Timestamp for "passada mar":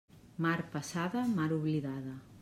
0.75-1.53